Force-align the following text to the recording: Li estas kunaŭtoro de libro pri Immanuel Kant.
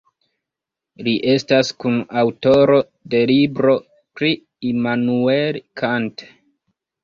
Li 1.07 1.11
estas 1.33 1.69
kunaŭtoro 1.83 2.81
de 3.15 3.23
libro 3.35 3.77
pri 4.19 4.35
Immanuel 4.73 5.65
Kant. 5.83 6.29